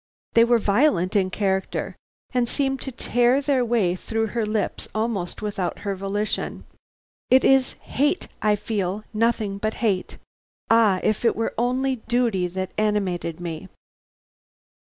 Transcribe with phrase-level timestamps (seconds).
[0.33, 1.95] They were violent in character,
[2.33, 6.65] and seemed to tear their way through her lips almost without her volition.
[7.29, 10.17] 'It is hate I feel, nothing but hate.
[10.71, 13.67] Ah, if it were only duty that animated me!'